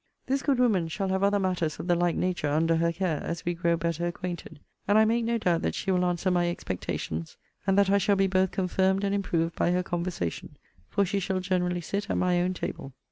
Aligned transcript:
This 0.25 0.41
good 0.41 0.57
woman 0.57 0.87
shall 0.87 1.09
have 1.09 1.21
other 1.21 1.37
matters 1.37 1.79
of 1.79 1.85
the 1.85 1.93
like 1.93 2.15
nature 2.15 2.49
under 2.49 2.77
her 2.77 2.91
care, 2.91 3.21
as 3.23 3.45
we 3.45 3.53
grow 3.53 3.77
better 3.77 4.07
acquainted; 4.07 4.59
and 4.87 4.97
I 4.97 5.05
make 5.05 5.23
no 5.25 5.37
doubt 5.37 5.61
that 5.61 5.75
she 5.75 5.91
will 5.91 6.05
answer 6.05 6.31
my 6.31 6.49
expectations, 6.49 7.37
and 7.67 7.77
that 7.77 7.91
I 7.91 7.99
shall 7.99 8.15
be 8.15 8.25
both 8.25 8.49
confirmed 8.49 9.03
and 9.03 9.13
improved 9.13 9.55
by 9.55 9.69
her 9.73 9.83
conversation: 9.83 10.57
for 10.89 11.05
she 11.05 11.19
shall 11.19 11.39
generally 11.39 11.81
sit 11.81 12.09
at 12.09 12.17
my 12.17 12.41
own 12.41 12.55
table. 12.55 12.95